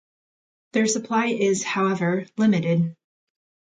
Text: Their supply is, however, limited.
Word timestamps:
Their 0.73 0.87
supply 0.87 1.27
is, 1.27 1.63
however, 1.63 2.25
limited. 2.35 2.95